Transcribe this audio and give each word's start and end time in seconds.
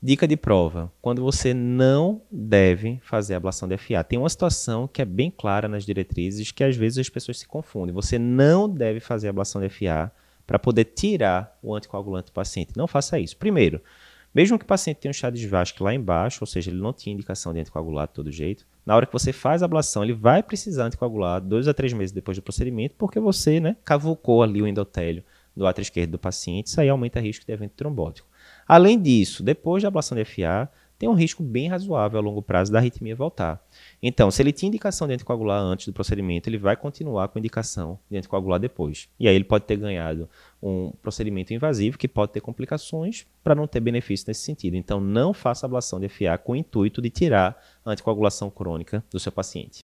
Dica 0.00 0.28
de 0.28 0.36
prova: 0.36 0.92
quando 1.02 1.22
você 1.22 1.52
não 1.52 2.22
deve 2.30 3.00
fazer 3.02 3.34
ablação 3.34 3.68
de 3.68 3.76
FA. 3.76 4.04
Tem 4.04 4.16
uma 4.16 4.28
situação 4.28 4.86
que 4.86 5.02
é 5.02 5.04
bem 5.04 5.28
clara 5.28 5.66
nas 5.66 5.84
diretrizes 5.84 6.52
que 6.52 6.62
às 6.62 6.76
vezes 6.76 6.98
as 6.98 7.08
pessoas 7.08 7.38
se 7.38 7.48
confundem. 7.48 7.92
Você 7.92 8.16
não 8.16 8.68
deve 8.68 9.00
fazer 9.00 9.28
ablação 9.28 9.60
de 9.60 9.68
FA 9.68 10.12
para 10.46 10.58
poder 10.58 10.84
tirar 10.84 11.58
o 11.60 11.74
anticoagulante 11.74 12.26
do 12.26 12.32
paciente. 12.32 12.76
Não 12.76 12.86
faça 12.86 13.18
isso. 13.18 13.36
Primeiro, 13.36 13.82
mesmo 14.32 14.56
que 14.56 14.64
o 14.64 14.68
paciente 14.68 14.98
tenha 14.98 15.10
um 15.10 15.12
chá 15.12 15.30
de 15.30 15.46
Vasque 15.48 15.82
lá 15.82 15.92
embaixo, 15.92 16.38
ou 16.42 16.46
seja, 16.46 16.70
ele 16.70 16.80
não 16.80 16.92
tinha 16.92 17.12
indicação 17.12 17.52
de 17.52 17.58
anticoagular 17.58 18.06
de 18.06 18.14
todo 18.14 18.30
jeito, 18.30 18.64
na 18.86 18.94
hora 18.94 19.04
que 19.04 19.12
você 19.12 19.32
faz 19.32 19.62
a 19.62 19.66
ablação, 19.66 20.04
ele 20.04 20.12
vai 20.12 20.44
precisar 20.44 20.84
anticoagular 20.84 21.40
dois 21.40 21.66
a 21.66 21.74
três 21.74 21.92
meses 21.92 22.12
depois 22.12 22.38
do 22.38 22.42
procedimento, 22.42 22.94
porque 22.96 23.18
você 23.18 23.58
né, 23.58 23.76
cavucou 23.84 24.44
ali 24.44 24.62
o 24.62 24.66
endotélio 24.66 25.24
do 25.58 25.66
átrio 25.66 25.82
esquerdo 25.82 26.12
do 26.12 26.18
paciente, 26.18 26.68
isso 26.68 26.80
aí 26.80 26.88
aumenta 26.88 27.18
o 27.18 27.22
risco 27.22 27.44
de 27.44 27.52
evento 27.52 27.72
trombótico. 27.72 28.28
Além 28.66 29.00
disso, 29.00 29.42
depois 29.42 29.82
da 29.82 29.88
ablação 29.88 30.16
de 30.16 30.24
FA, 30.24 30.70
tem 30.98 31.08
um 31.08 31.14
risco 31.14 31.42
bem 31.42 31.68
razoável 31.68 32.18
a 32.18 32.22
longo 32.22 32.42
prazo 32.42 32.72
da 32.72 32.78
arritmia 32.78 33.14
voltar. 33.14 33.64
Então, 34.02 34.30
se 34.30 34.42
ele 34.42 34.52
tinha 34.52 34.68
indicação 34.68 35.06
de 35.06 35.14
anticoagular 35.14 35.60
antes 35.60 35.86
do 35.86 35.92
procedimento, 35.92 36.48
ele 36.48 36.58
vai 36.58 36.76
continuar 36.76 37.28
com 37.28 37.38
indicação 37.38 37.98
de 38.10 38.18
anticoagular 38.18 38.58
depois. 38.58 39.08
E 39.18 39.28
aí 39.28 39.34
ele 39.34 39.44
pode 39.44 39.64
ter 39.64 39.76
ganhado 39.76 40.28
um 40.60 40.90
procedimento 41.00 41.54
invasivo 41.54 41.96
que 41.96 42.08
pode 42.08 42.32
ter 42.32 42.40
complicações 42.40 43.24
para 43.44 43.54
não 43.54 43.68
ter 43.68 43.78
benefício 43.78 44.26
nesse 44.26 44.40
sentido. 44.40 44.74
Então, 44.74 45.00
não 45.00 45.32
faça 45.32 45.66
ablação 45.66 46.00
de 46.00 46.08
FA 46.08 46.36
com 46.36 46.52
o 46.52 46.56
intuito 46.56 47.00
de 47.00 47.10
tirar 47.10 47.56
a 47.84 47.92
anticoagulação 47.92 48.50
crônica 48.50 49.04
do 49.08 49.20
seu 49.20 49.30
paciente. 49.30 49.76